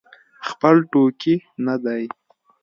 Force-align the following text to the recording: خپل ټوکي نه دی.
خپل 0.47 0.75
ټوکي 0.91 1.35
نه 1.65 1.75
دی. 1.83 2.03